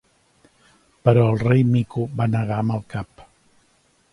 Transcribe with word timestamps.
Però 1.09 1.25
el 1.33 1.37
Rei 1.49 1.61
Mico 1.75 2.07
va 2.21 2.27
negar 2.37 2.59
amb 2.63 2.77
el 2.79 2.83
cap. 2.95 3.25